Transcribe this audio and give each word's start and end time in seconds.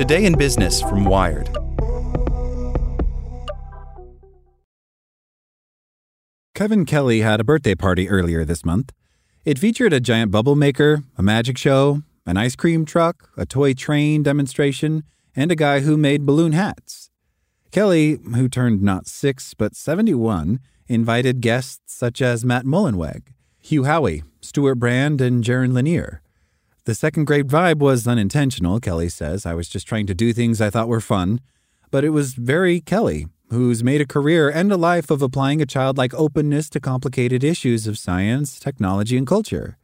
Today 0.00 0.24
in 0.24 0.38
Business 0.38 0.80
from 0.80 1.04
Wired. 1.04 1.50
Kevin 6.54 6.86
Kelly 6.86 7.20
had 7.20 7.38
a 7.38 7.44
birthday 7.44 7.74
party 7.74 8.08
earlier 8.08 8.46
this 8.46 8.64
month. 8.64 8.94
It 9.44 9.58
featured 9.58 9.92
a 9.92 10.00
giant 10.00 10.30
bubble 10.30 10.56
maker, 10.56 11.02
a 11.18 11.22
magic 11.22 11.58
show, 11.58 12.02
an 12.24 12.38
ice 12.38 12.56
cream 12.56 12.86
truck, 12.86 13.28
a 13.36 13.44
toy 13.44 13.74
train 13.74 14.22
demonstration, 14.22 15.04
and 15.36 15.52
a 15.52 15.54
guy 15.54 15.80
who 15.80 15.98
made 15.98 16.24
balloon 16.24 16.52
hats. 16.52 17.10
Kelly, 17.70 18.20
who 18.34 18.48
turned 18.48 18.80
not 18.80 19.06
six 19.06 19.52
but 19.52 19.76
71, 19.76 20.60
invited 20.88 21.42
guests 21.42 21.92
such 21.94 22.22
as 22.22 22.42
Matt 22.42 22.64
Mullenweg, 22.64 23.34
Hugh 23.60 23.82
Howey, 23.82 24.22
Stewart 24.40 24.78
Brand, 24.78 25.20
and 25.20 25.44
Jaron 25.44 25.74
Lanier. 25.74 26.22
The 26.84 26.94
second 26.94 27.26
grade 27.26 27.48
vibe 27.48 27.78
was 27.78 28.06
unintentional, 28.06 28.80
Kelly 28.80 29.08
says. 29.08 29.44
I 29.44 29.54
was 29.54 29.68
just 29.68 29.86
trying 29.86 30.06
to 30.06 30.14
do 30.14 30.32
things 30.32 30.60
I 30.60 30.70
thought 30.70 30.88
were 30.88 31.00
fun. 31.00 31.40
But 31.90 32.04
it 32.04 32.10
was 32.10 32.34
very 32.34 32.80
Kelly, 32.80 33.26
who's 33.50 33.84
made 33.84 34.00
a 34.00 34.06
career 34.06 34.48
and 34.48 34.72
a 34.72 34.76
life 34.76 35.10
of 35.10 35.22
applying 35.22 35.60
a 35.60 35.66
childlike 35.66 36.14
openness 36.14 36.70
to 36.70 36.80
complicated 36.80 37.44
issues 37.44 37.86
of 37.86 37.98
science, 37.98 38.58
technology, 38.58 39.16
and 39.16 39.26
culture. 39.26 39.76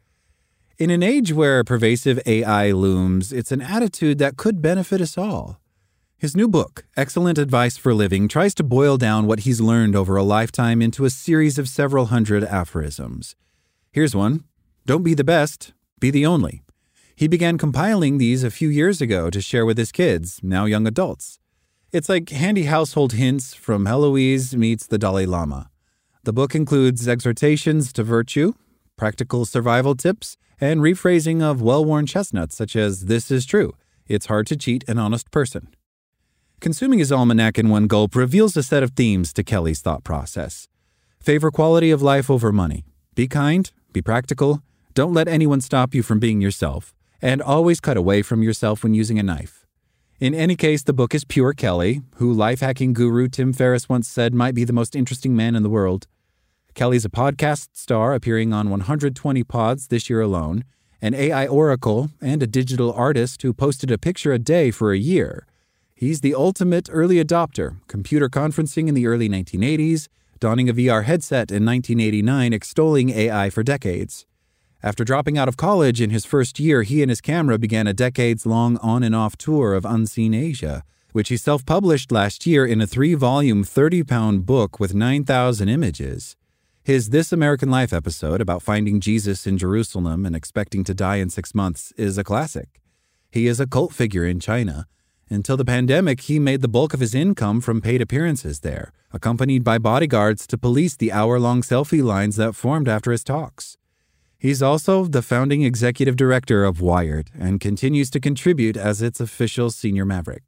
In 0.79 0.91
an 0.91 1.03
age 1.03 1.33
where 1.33 1.65
pervasive 1.65 2.21
AI 2.27 2.71
looms, 2.71 3.33
it's 3.33 3.53
an 3.53 3.63
attitude 3.63 4.19
that 4.19 4.37
could 4.37 4.63
benefit 4.63 5.01
us 5.01 5.19
all. 5.19 5.61
His 6.19 6.37
new 6.37 6.49
book, 6.49 6.87
Excellent 6.97 7.39
Advice 7.39 7.77
for 7.77 7.93
Living, 7.93 8.29
tries 8.29 8.55
to 8.55 8.65
boil 8.65 8.97
down 8.97 9.27
what 9.27 9.41
he's 9.41 9.61
learned 9.61 9.95
over 9.95 10.17
a 10.17 10.23
lifetime 10.23 10.81
into 10.81 11.05
a 11.05 11.11
series 11.11 11.59
of 11.59 11.69
several 11.69 12.07
hundred 12.07 12.43
aphorisms. 12.45 13.37
Here's 13.93 14.15
one 14.15 14.45
Don't 14.87 15.03
be 15.03 15.15
the 15.15 15.25
best, 15.25 15.73
be 15.99 16.11
the 16.11 16.25
only. 16.25 16.63
He 17.19 17.29
began 17.29 17.57
compiling 17.57 18.19
these 18.19 18.45
a 18.45 18.51
few 18.51 18.69
years 18.69 19.01
ago 19.01 19.31
to 19.31 19.41
share 19.41 19.65
with 19.65 19.79
his 19.79 19.91
kids, 19.91 20.39
now 20.43 20.67
young 20.67 20.87
adults. 20.87 21.39
It's 21.91 22.11
like 22.11 22.29
handy 22.29 22.65
household 22.65 23.15
hints 23.15 23.55
from 23.55 23.87
Heloise 23.87 24.55
meets 24.55 24.87
the 24.87 24.99
Dalai 24.99 25.25
Lama. 25.25 25.71
The 26.25 26.35
book 26.35 26.55
includes 26.55 27.09
exhortations 27.09 27.91
to 27.95 28.03
virtue, 28.03 28.53
practical 28.97 29.47
survival 29.47 29.95
tips, 29.95 30.37
and 30.61 30.83
rephrasing 30.83 31.41
of 31.41 31.63
well 31.63 31.83
worn 31.83 32.05
chestnuts 32.05 32.55
such 32.55 32.77
as, 32.77 33.07
This 33.07 33.31
is 33.31 33.47
true, 33.47 33.75
it's 34.07 34.27
hard 34.27 34.47
to 34.49 34.57
cheat 34.57 34.87
an 34.87 34.99
honest 34.99 35.31
person. 35.31 35.69
Consuming 36.61 36.99
his 36.99 37.13
almanac 37.13 37.59
in 37.59 37.71
one 37.71 37.87
gulp 37.87 38.15
reveals 38.15 38.59
a 38.59 38.63
set 38.63 38.83
of 38.83 38.91
themes 38.91 39.33
to 39.33 39.43
Kelly's 39.43 39.81
thought 39.81 40.05
process. 40.05 40.69
Favor 41.19 41.51
quality 41.51 41.91
of 41.91 42.03
life 42.03 42.29
over 42.29 42.53
money. 42.53 42.85
Be 43.15 43.27
kind, 43.27 43.71
be 43.95 44.03
practical, 44.03 44.63
don't 44.93 45.15
let 45.15 45.29
anyone 45.29 45.61
stop 45.61 45.95
you 45.95 46.03
from 46.03 46.19
being 46.19 46.41
yourself, 46.41 46.95
and 47.21 47.43
always 47.43 47.81
cut 47.81 47.97
away 47.97 48.23
from 48.23 48.43
yourself 48.43 48.83
when 48.83 48.95
using 48.95 49.19
a 49.19 49.23
knife. 49.23 49.67
In 50.19 50.35
any 50.35 50.57
case, 50.57 50.83
the 50.83 50.93
book 50.93 51.15
is 51.15 51.25
pure 51.25 51.53
Kelly, 51.53 52.01
who 52.17 52.33
life 52.33 52.61
hacking 52.61 52.95
guru 52.95 53.29
Tim 53.29 53.53
Ferriss 53.53 53.89
once 53.89 54.09
said 54.09 54.33
might 54.33 54.55
be 54.55 54.65
the 54.65 54.73
most 54.73 54.97
interesting 54.97 55.37
man 55.37 55.55
in 55.55 55.63
the 55.63 55.69
world. 55.69 56.07
Kelly's 56.75 57.05
a 57.05 57.11
podcast 57.11 57.69
star 57.73 58.15
appearing 58.15 58.53
on 58.53 58.71
120 58.71 59.45
pods 59.45 59.89
this 59.89 60.09
year 60.09 60.21
alone, 60.21 60.65
an 61.03 61.15
AI 61.15 61.47
oracle, 61.47 62.11
and 62.21 62.43
a 62.43 62.47
digital 62.47 62.93
artist 62.93 63.43
who 63.43 63.53
posted 63.53 63.91
a 63.91 63.99
picture 63.99 64.33
a 64.33 64.39
day 64.39 64.71
for 64.71 64.93
a 64.93 64.99
year. 64.99 65.47
He's 65.95 66.21
the 66.21 66.35
ultimate 66.35 66.89
early 66.93 67.23
adopter, 67.23 67.77
computer 67.87 68.29
conferencing 68.29 68.89
in 68.89 68.95
the 68.95 69.07
early 69.07 69.29
1980s, 69.29 70.09
donning 70.41 70.69
a 70.69 70.75
VR 70.75 71.05
headset 71.05 71.51
in 71.51 71.65
1989, 71.65 72.53
extolling 72.53 73.11
AI 73.11 73.51
for 73.51 73.63
decades. 73.63 74.27
After 74.87 75.03
dropping 75.03 75.37
out 75.37 75.49
of 75.49 75.57
college 75.57 76.01
in 76.01 76.11
his 76.11 76.25
first 76.25 76.61
year, 76.61 76.85
he 76.85 77.03
and 77.03 77.11
his 77.11 77.21
camera 77.21 77.59
began 77.59 77.89
a 77.89 77.93
decades 77.93 78.47
long 78.47 78.77
on 78.77 79.03
and 79.03 79.17
off 79.17 79.37
tour 79.37 79.75
of 79.75 79.85
Unseen 79.85 80.33
Asia, 80.33 80.85
which 81.11 81.29
he 81.29 81.37
self 81.37 81.67
published 81.67 82.13
last 82.13 82.47
year 82.47 82.65
in 82.65 82.81
a 82.81 82.87
three 82.87 83.15
volume, 83.15 83.65
30 83.65 84.05
pound 84.05 84.47
book 84.47 84.79
with 84.79 84.95
9,000 84.95 85.69
images. 85.69 86.37
His 86.85 87.11
This 87.11 87.33
American 87.33 87.69
Life 87.69 87.93
episode 87.93 88.41
about 88.41 88.63
finding 88.63 89.01
Jesus 89.01 89.45
in 89.45 89.59
Jerusalem 89.59 90.25
and 90.25 90.37
expecting 90.37 90.85
to 90.85 90.95
die 90.95 91.17
in 91.17 91.31
six 91.31 91.53
months 91.53 91.93
is 91.97 92.17
a 92.17 92.23
classic. 92.23 92.81
He 93.33 93.49
is 93.49 93.59
a 93.59 93.67
cult 93.67 93.93
figure 93.93 94.25
in 94.25 94.39
China. 94.39 94.87
Until 95.29 95.57
the 95.57 95.65
pandemic, 95.65 96.21
he 96.21 96.39
made 96.39 96.63
the 96.63 96.69
bulk 96.69 96.95
of 96.95 97.01
his 97.01 97.13
income 97.13 97.61
from 97.61 97.81
paid 97.81 98.01
appearances 98.01 98.61
there, 98.61 98.93
accompanied 99.13 99.65
by 99.65 99.79
bodyguards 99.79 100.47
to 100.47 100.57
police 100.57 100.95
the 100.95 101.11
hour 101.11 101.41
long 101.41 101.63
selfie 101.63 102.05
lines 102.05 102.37
that 102.37 102.55
formed 102.55 102.87
after 102.87 103.11
his 103.11 103.25
talks. 103.25 103.77
He's 104.47 104.63
also 104.63 105.07
the 105.07 105.23
founding 105.23 105.63
executive 105.63 106.15
director 106.15 106.63
of 106.63 106.81
Wired 106.81 107.33
and 107.37 107.59
continues 107.59 108.11
to 108.11 108.21
contribute 108.21 108.77
as 108.77 109.03
its 109.03 109.19
official 109.19 109.73
senior 109.73 110.05
maverick. 110.05 110.45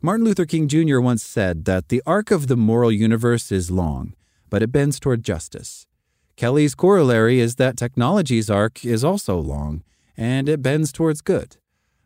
Martin 0.00 0.24
Luther 0.24 0.46
King 0.46 0.68
Jr. 0.68 1.00
once 1.00 1.24
said 1.24 1.64
that 1.64 1.88
the 1.88 2.04
arc 2.06 2.30
of 2.30 2.46
the 2.46 2.56
moral 2.56 2.92
universe 2.92 3.50
is 3.50 3.68
long, 3.68 4.14
but 4.48 4.62
it 4.62 4.70
bends 4.70 5.00
toward 5.00 5.24
justice. 5.24 5.88
Kelly's 6.36 6.76
corollary 6.76 7.40
is 7.40 7.56
that 7.56 7.76
technology's 7.76 8.48
arc 8.48 8.84
is 8.84 9.02
also 9.02 9.36
long, 9.36 9.82
and 10.16 10.48
it 10.48 10.62
bends 10.62 10.92
towards 10.92 11.20
good. 11.20 11.56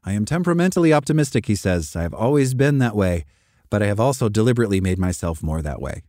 I 0.05 0.15
am 0.15 0.25
temperamentally 0.25 0.95
optimistic, 0.95 1.45
he 1.45 1.55
says. 1.55 1.95
I 1.95 2.01
have 2.01 2.15
always 2.15 2.55
been 2.55 2.79
that 2.79 2.97
way, 2.97 3.27
but 3.69 3.83
I 3.83 3.89
have 3.89 4.01
also 4.01 4.31
deliberately 4.31 4.81
made 4.81 4.99
myself 4.99 5.43
more 5.43 5.61
that 5.61 5.83
way. 5.83 6.03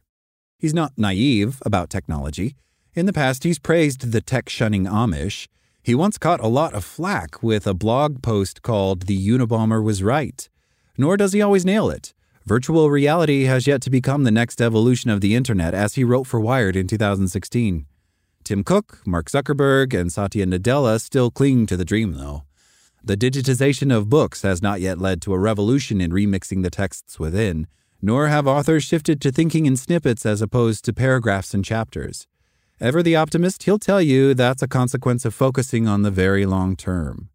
He's 0.57 0.73
not 0.73 0.93
naive 0.95 1.61
about 1.65 1.89
technology. 1.89 2.55
In 2.95 3.05
the 3.05 3.11
past, 3.11 3.43
he's 3.43 3.59
praised 3.59 4.13
the 4.13 4.21
tech 4.21 4.47
shunning 4.47 4.85
Amish. 4.85 5.49
He 5.83 5.93
once 5.93 6.17
caught 6.17 6.39
a 6.39 6.47
lot 6.47 6.73
of 6.73 6.85
flack 6.85 7.43
with 7.43 7.67
a 7.67 7.73
blog 7.73 8.23
post 8.23 8.61
called 8.61 9.01
The 9.01 9.27
Unabomber 9.27 9.83
Was 9.83 10.01
Right. 10.01 10.47
Nor 10.97 11.17
does 11.17 11.33
he 11.33 11.41
always 11.41 11.65
nail 11.65 11.89
it. 11.89 12.13
Virtual 12.45 12.89
reality 12.89 13.43
has 13.43 13.67
yet 13.67 13.81
to 13.81 13.89
become 13.89 14.23
the 14.23 14.31
next 14.31 14.61
evolution 14.61 15.09
of 15.09 15.19
the 15.19 15.35
internet, 15.35 15.73
as 15.73 15.95
he 15.95 16.05
wrote 16.05 16.25
for 16.25 16.39
Wired 16.39 16.77
in 16.77 16.87
2016. 16.87 17.85
Tim 18.45 18.63
Cook, 18.63 19.01
Mark 19.05 19.29
Zuckerberg, 19.29 19.93
and 19.93 20.09
Satya 20.09 20.45
Nadella 20.45 21.01
still 21.01 21.31
cling 21.31 21.65
to 21.65 21.75
the 21.75 21.83
dream, 21.83 22.13
though. 22.13 22.43
The 23.03 23.17
digitization 23.17 23.93
of 23.93 24.09
books 24.09 24.43
has 24.43 24.61
not 24.61 24.79
yet 24.79 24.99
led 24.99 25.21
to 25.23 25.33
a 25.33 25.39
revolution 25.39 25.99
in 25.99 26.11
remixing 26.11 26.63
the 26.63 26.69
texts 26.69 27.19
within, 27.19 27.67
nor 28.01 28.29
have 28.29 28.47
authors 28.47 28.85
shifted 28.85 29.19
to 29.19 29.33
thinking 29.33 29.65
in 29.65 29.75
snippets 29.75 30.25
as 30.25 30.41
opposed 30.41 30.85
to 30.85 30.93
paragraphs 30.93 31.53
and 31.53 31.65
chapters. 31.65 32.27
Ever 32.81 33.01
the 33.01 33.15
optimist, 33.15 33.63
he'll 33.63 33.79
tell 33.79 34.01
you 34.01 34.33
that's 34.33 34.61
a 34.61 34.67
consequence 34.67 35.23
of 35.23 35.33
focusing 35.33 35.87
on 35.87 36.01
the 36.01 36.11
very 36.11 36.45
long 36.45 36.75
term. 36.75 37.29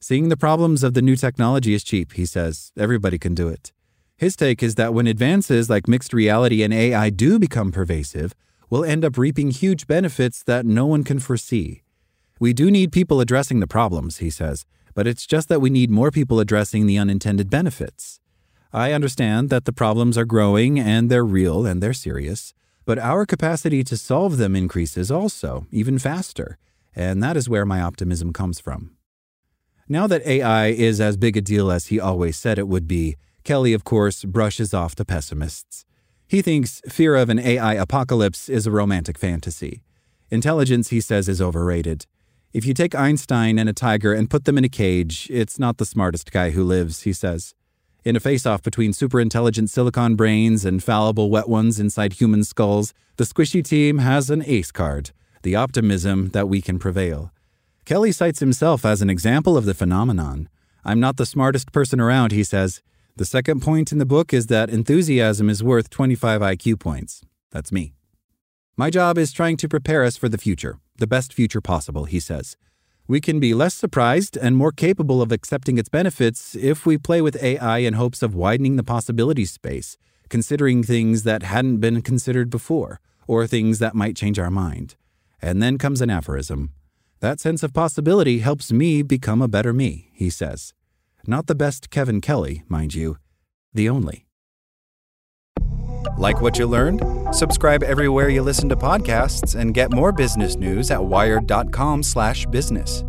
Seeing 0.00 0.28
the 0.28 0.36
problems 0.36 0.84
of 0.84 0.92
the 0.92 1.00
new 1.00 1.16
technology 1.16 1.72
is 1.72 1.82
cheap, 1.82 2.12
he 2.12 2.26
says. 2.26 2.72
Everybody 2.76 3.18
can 3.18 3.34
do 3.34 3.48
it. 3.48 3.72
His 4.18 4.36
take 4.36 4.62
is 4.62 4.74
that 4.74 4.92
when 4.92 5.06
advances 5.06 5.70
like 5.70 5.88
mixed 5.88 6.12
reality 6.12 6.62
and 6.62 6.74
AI 6.74 7.08
do 7.08 7.38
become 7.38 7.72
pervasive, 7.72 8.34
we'll 8.68 8.84
end 8.84 9.02
up 9.02 9.16
reaping 9.16 9.50
huge 9.50 9.86
benefits 9.86 10.42
that 10.42 10.66
no 10.66 10.84
one 10.84 11.04
can 11.04 11.20
foresee. 11.20 11.82
We 12.38 12.52
do 12.52 12.70
need 12.70 12.92
people 12.92 13.20
addressing 13.20 13.60
the 13.60 13.66
problems, 13.66 14.18
he 14.18 14.28
says, 14.28 14.66
but 14.94 15.06
it's 15.06 15.26
just 15.26 15.48
that 15.48 15.62
we 15.62 15.70
need 15.70 15.90
more 15.90 16.10
people 16.10 16.38
addressing 16.38 16.86
the 16.86 16.98
unintended 16.98 17.48
benefits. 17.48 18.20
I 18.74 18.92
understand 18.92 19.48
that 19.48 19.64
the 19.64 19.72
problems 19.72 20.18
are 20.18 20.26
growing 20.26 20.78
and 20.78 21.10
they're 21.10 21.24
real 21.24 21.64
and 21.64 21.82
they're 21.82 21.94
serious. 21.94 22.52
But 22.86 23.00
our 23.00 23.26
capacity 23.26 23.82
to 23.84 23.96
solve 23.96 24.36
them 24.36 24.54
increases 24.54 25.10
also, 25.10 25.66
even 25.72 25.98
faster, 25.98 26.56
and 26.94 27.22
that 27.22 27.36
is 27.36 27.48
where 27.48 27.66
my 27.66 27.82
optimism 27.82 28.32
comes 28.32 28.60
from. 28.60 28.92
Now 29.88 30.06
that 30.06 30.26
AI 30.26 30.68
is 30.68 31.00
as 31.00 31.16
big 31.16 31.36
a 31.36 31.40
deal 31.40 31.70
as 31.70 31.86
he 31.86 32.00
always 32.00 32.36
said 32.36 32.58
it 32.58 32.68
would 32.68 32.86
be, 32.86 33.16
Kelly, 33.42 33.72
of 33.72 33.84
course, 33.84 34.24
brushes 34.24 34.72
off 34.72 34.94
the 34.94 35.04
pessimists. 35.04 35.84
He 36.28 36.42
thinks 36.42 36.80
fear 36.88 37.16
of 37.16 37.28
an 37.28 37.40
AI 37.40 37.74
apocalypse 37.74 38.48
is 38.48 38.66
a 38.66 38.72
romantic 38.72 39.18
fantasy. 39.18 39.82
Intelligence, 40.30 40.90
he 40.90 41.00
says, 41.00 41.28
is 41.28 41.42
overrated. 41.42 42.06
If 42.52 42.64
you 42.64 42.72
take 42.72 42.94
Einstein 42.94 43.58
and 43.58 43.68
a 43.68 43.72
tiger 43.72 44.12
and 44.12 44.30
put 44.30 44.44
them 44.44 44.58
in 44.58 44.64
a 44.64 44.68
cage, 44.68 45.28
it's 45.30 45.58
not 45.58 45.78
the 45.78 45.84
smartest 45.84 46.30
guy 46.32 46.50
who 46.50 46.64
lives, 46.64 47.02
he 47.02 47.12
says. 47.12 47.54
In 48.06 48.14
a 48.14 48.20
face 48.20 48.46
off 48.46 48.62
between 48.62 48.92
superintelligent 48.92 49.68
silicon 49.68 50.14
brains 50.14 50.64
and 50.64 50.80
fallible 50.80 51.28
wet 51.28 51.48
ones 51.48 51.80
inside 51.80 52.12
human 52.12 52.44
skulls, 52.44 52.94
the 53.16 53.24
squishy 53.24 53.64
team 53.64 53.98
has 53.98 54.30
an 54.30 54.44
ace 54.46 54.70
card 54.70 55.10
the 55.42 55.56
optimism 55.56 56.28
that 56.28 56.48
we 56.48 56.62
can 56.62 56.78
prevail. 56.78 57.32
Kelly 57.84 58.12
cites 58.12 58.38
himself 58.38 58.84
as 58.84 59.02
an 59.02 59.10
example 59.10 59.56
of 59.56 59.64
the 59.64 59.74
phenomenon. 59.74 60.48
I'm 60.84 61.00
not 61.00 61.16
the 61.16 61.26
smartest 61.26 61.72
person 61.72 61.98
around, 61.98 62.30
he 62.30 62.44
says. 62.44 62.80
The 63.16 63.24
second 63.24 63.60
point 63.60 63.90
in 63.90 63.98
the 63.98 64.06
book 64.06 64.32
is 64.32 64.46
that 64.46 64.70
enthusiasm 64.70 65.50
is 65.50 65.64
worth 65.64 65.90
25 65.90 66.42
IQ 66.42 66.78
points. 66.78 67.24
That's 67.50 67.72
me. 67.72 67.92
My 68.76 68.88
job 68.88 69.18
is 69.18 69.32
trying 69.32 69.56
to 69.56 69.68
prepare 69.68 70.04
us 70.04 70.16
for 70.16 70.28
the 70.28 70.38
future, 70.38 70.78
the 70.96 71.08
best 71.08 71.32
future 71.32 71.60
possible, 71.60 72.04
he 72.04 72.20
says. 72.20 72.56
We 73.08 73.20
can 73.20 73.38
be 73.38 73.54
less 73.54 73.74
surprised 73.74 74.36
and 74.36 74.56
more 74.56 74.72
capable 74.72 75.22
of 75.22 75.30
accepting 75.30 75.78
its 75.78 75.88
benefits 75.88 76.56
if 76.56 76.84
we 76.84 76.98
play 76.98 77.22
with 77.22 77.40
AI 77.40 77.78
in 77.78 77.94
hopes 77.94 78.20
of 78.20 78.34
widening 78.34 78.74
the 78.74 78.82
possibility 78.82 79.44
space, 79.44 79.96
considering 80.28 80.82
things 80.82 81.22
that 81.22 81.44
hadn't 81.44 81.78
been 81.78 82.02
considered 82.02 82.50
before, 82.50 83.00
or 83.28 83.46
things 83.46 83.78
that 83.78 83.94
might 83.94 84.16
change 84.16 84.40
our 84.40 84.50
mind. 84.50 84.96
And 85.40 85.62
then 85.62 85.78
comes 85.78 86.00
an 86.00 86.10
aphorism. 86.10 86.72
That 87.20 87.38
sense 87.38 87.62
of 87.62 87.72
possibility 87.72 88.40
helps 88.40 88.72
me 88.72 89.02
become 89.02 89.40
a 89.40 89.48
better 89.48 89.72
me, 89.72 90.10
he 90.12 90.28
says. 90.28 90.74
Not 91.28 91.46
the 91.46 91.54
best 91.54 91.90
Kevin 91.90 92.20
Kelly, 92.20 92.64
mind 92.68 92.94
you, 92.94 93.18
the 93.72 93.88
only. 93.88 94.26
Like 96.18 96.40
what 96.40 96.58
you 96.58 96.66
learned? 96.66 97.15
Subscribe 97.32 97.82
everywhere 97.82 98.28
you 98.28 98.42
listen 98.42 98.68
to 98.68 98.76
podcasts 98.76 99.58
and 99.58 99.74
get 99.74 99.92
more 99.92 100.12
business 100.12 100.56
news 100.56 100.90
at 100.90 101.04
wired.com/business. 101.04 103.04